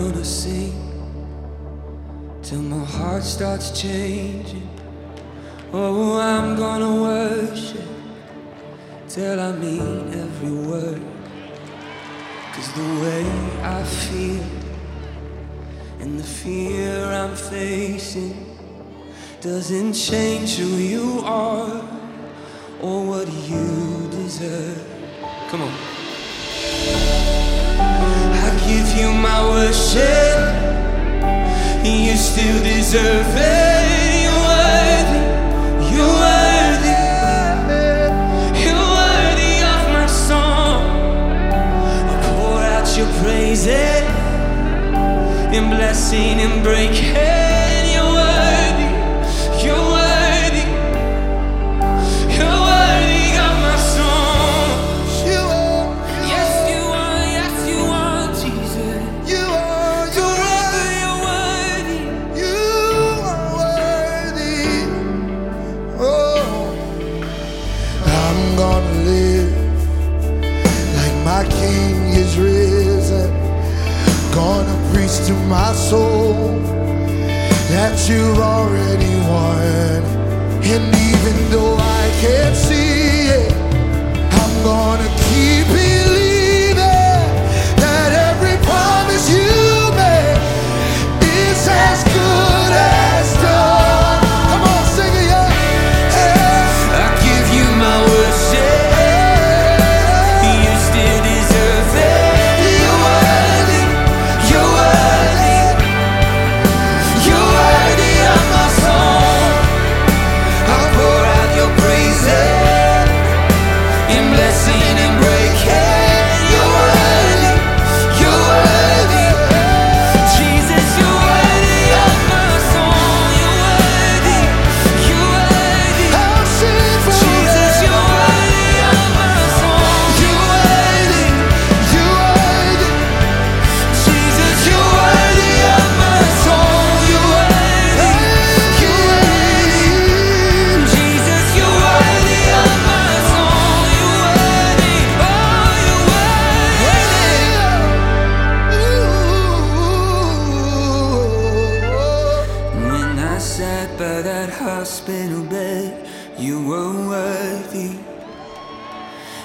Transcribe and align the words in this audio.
gonna 0.00 0.24
sing 0.24 0.72
till 2.42 2.62
my 2.62 2.84
heart 2.84 3.22
starts 3.22 3.68
changing. 3.78 4.68
Oh, 5.74 6.18
I'm 6.18 6.56
gonna 6.56 7.02
worship 7.02 7.84
till 9.08 9.38
I 9.38 9.52
mean 9.52 10.14
every 10.14 10.52
word. 10.68 11.02
Cause 12.54 12.72
the 12.72 12.88
way 13.02 13.24
I 13.62 13.82
feel 13.84 14.44
and 16.00 16.18
the 16.18 16.24
fear 16.24 17.04
I'm 17.04 17.36
facing 17.36 18.56
doesn't 19.42 19.92
change 19.92 20.56
who 20.56 20.76
you 20.94 21.20
are 21.24 21.84
or 22.80 23.04
what 23.04 23.28
you 23.50 24.08
deserve. 24.10 24.82
Come 25.50 25.62
on. 25.62 25.89
Give 28.70 28.96
you 28.96 29.12
my 29.12 29.40
worship. 29.50 30.38
You 31.84 32.16
still 32.16 32.62
deserve 32.62 33.26
it. 33.34 34.22
You're 34.22 34.42
worthy. 34.50 35.22
You're 35.90 36.14
worthy. 36.22 36.94
You're 38.62 38.86
worthy 39.00 39.54
of 39.74 39.82
my 39.96 40.06
song. 40.06 40.82
I 42.12 42.16
pour 42.28 42.60
out 42.74 42.88
your 42.96 43.10
praises 43.24 44.06
in 45.56 45.68
blessing 45.68 46.38
and 46.38 46.62
breaking. 46.62 47.49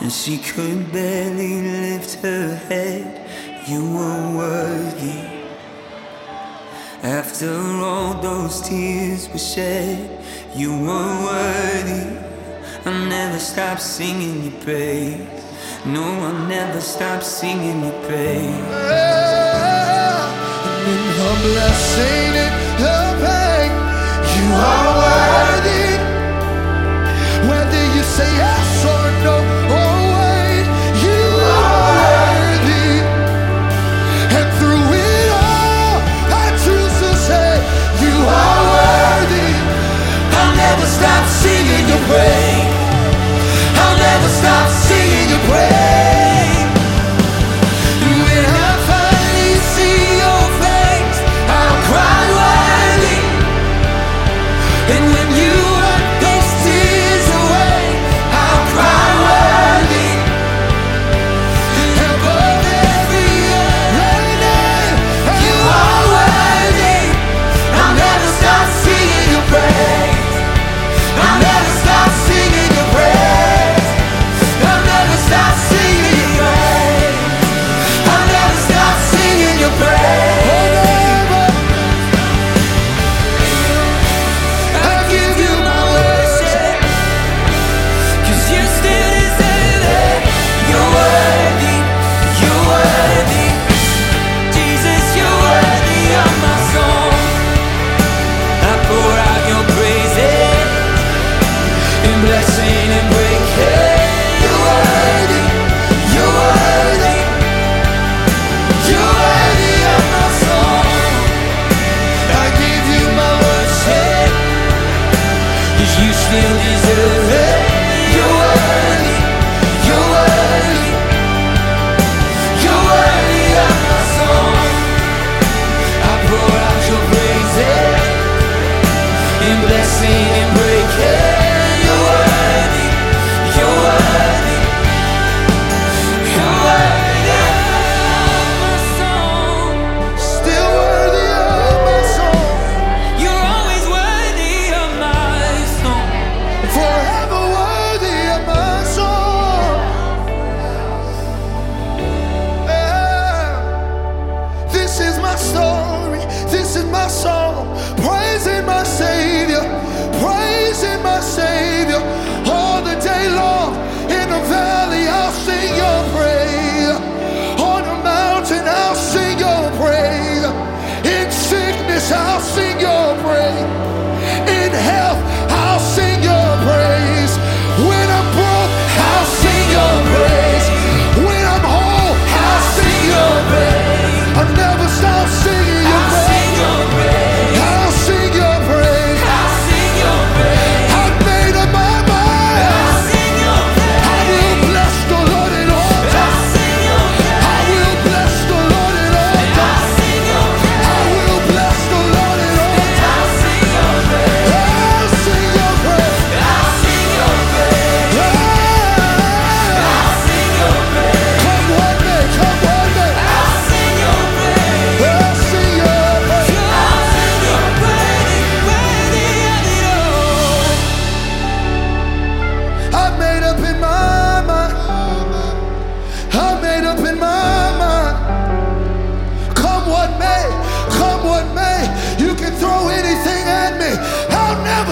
And 0.00 0.12
she 0.12 0.38
could 0.38 0.92
barely 0.92 1.60
lift 1.62 2.22
her 2.22 2.54
head. 2.68 3.26
You 3.66 3.82
were 3.96 4.36
worthy. 4.36 5.20
After 7.02 7.50
all 7.82 8.14
those 8.14 8.60
tears 8.60 9.28
were 9.28 9.38
shed, 9.38 10.24
you 10.54 10.70
were 10.70 11.24
worthy. 11.26 12.16
I'll 12.84 13.06
never 13.08 13.38
stop 13.38 13.80
singing 13.80 14.44
your 14.44 14.60
praise. 14.62 15.44
No, 15.84 16.02
I'll 16.02 16.46
never 16.46 16.80
stop 16.80 17.22
singing 17.22 17.82
your 17.82 18.02
praise. 18.04 18.54
in 20.92 21.02
the 21.18 21.30
blessing 21.44 22.32
the 22.82 22.98
pain. 23.22 23.70
You 24.34 24.54
are 24.54 24.88
worthy. 25.00 25.77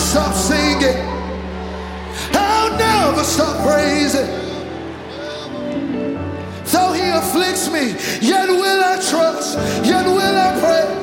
stop 0.00 0.34
singing. 0.34 0.96
I'll 2.32 2.76
never 2.76 3.22
stop 3.22 3.62
praising. 3.66 4.26
Though 6.72 6.92
he 6.92 7.08
afflicts 7.10 7.70
me, 7.70 7.94
yet 8.20 8.48
will 8.48 8.82
I 8.84 8.96
trust, 9.10 9.58
yet 9.84 10.06
will 10.06 10.18
I 10.18 10.58
pray. 10.60 10.99